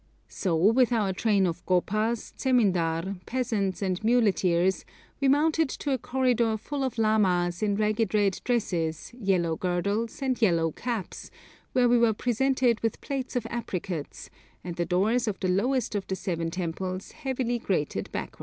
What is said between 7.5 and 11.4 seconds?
in ragged red dresses, yellow girdles, and yellow caps,